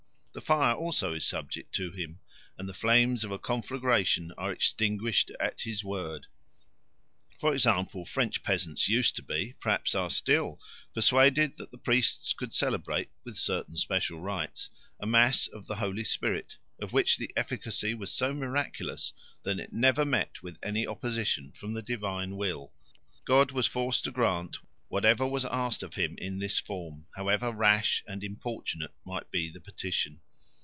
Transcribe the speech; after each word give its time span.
The 0.33 0.39
fire 0.39 0.75
also 0.75 1.13
is 1.13 1.25
subject 1.27 1.75
to 1.75 1.91
him, 1.91 2.21
and 2.57 2.69
the 2.69 2.73
flames 2.73 3.25
of 3.25 3.31
a 3.31 3.37
conflagration 3.37 4.31
are 4.37 4.49
extinguished 4.53 5.29
at 5.41 5.59
his 5.63 5.83
word." 5.83 6.27
For 7.37 7.53
example, 7.53 8.05
French 8.05 8.41
peasants 8.41 8.87
used 8.87 9.17
to 9.17 9.23
be, 9.23 9.55
perhaps 9.59 9.93
are 9.93 10.09
still, 10.09 10.61
persuaded 10.93 11.57
that 11.57 11.71
the 11.71 11.77
priests 11.77 12.31
could 12.31 12.53
celebrate, 12.53 13.09
with 13.25 13.37
certain 13.37 13.75
special 13.75 14.21
rites, 14.21 14.69
a 15.01 15.05
Mass 15.05 15.47
of 15.47 15.67
the 15.67 15.75
Holy 15.75 16.05
Spirit, 16.05 16.55
of 16.79 16.93
which 16.93 17.17
the 17.17 17.33
efficacy 17.35 17.93
was 17.93 18.13
so 18.13 18.31
miraculous 18.31 19.11
that 19.43 19.59
it 19.59 19.73
never 19.73 20.05
met 20.05 20.41
with 20.41 20.57
any 20.63 20.87
opposition 20.87 21.51
from 21.51 21.73
the 21.73 21.81
divine 21.83 22.37
will; 22.37 22.71
God 23.25 23.51
was 23.51 23.67
forced 23.67 24.05
to 24.05 24.11
grant 24.11 24.55
whatever 24.87 25.25
was 25.25 25.45
asked 25.45 25.81
of 25.83 25.93
Him 25.93 26.13
in 26.17 26.39
this 26.39 26.59
form, 26.59 27.07
however 27.15 27.49
rash 27.49 28.03
and 28.07 28.25
importunate 28.25 28.91
might 29.05 29.31
be 29.31 29.49
the 29.51 29.61
petition. 29.61 30.19